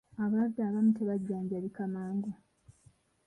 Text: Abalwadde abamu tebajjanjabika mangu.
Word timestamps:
Abalwadde 0.23 0.61
abamu 0.67 0.91
tebajjanjabika 0.97 1.81
mangu. 1.93 2.31